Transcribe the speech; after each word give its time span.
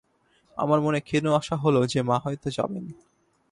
আমার 0.57 0.79
মনে 0.81 0.99
ক্ষীণ 0.99 1.25
আশা 1.31 1.55
হল 1.55 1.75
যে 1.85 1.99
মা 2.01 2.17
হয়তো 2.19 2.47
যাবেন। 2.49 2.85